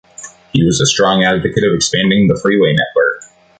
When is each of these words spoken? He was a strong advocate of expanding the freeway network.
He 0.51 0.65
was 0.65 0.81
a 0.81 0.87
strong 0.87 1.23
advocate 1.23 1.63
of 1.63 1.75
expanding 1.75 2.25
the 2.27 2.39
freeway 2.41 2.73
network. 2.73 3.21